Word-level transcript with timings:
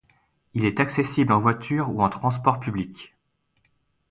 Il 0.55 0.65
est 0.65 0.79
accessible 0.79 1.31
en 1.31 1.39
voiture 1.39 1.91
ou 1.95 2.01
en 2.01 2.09
transports 2.09 2.59
publics. 2.59 3.13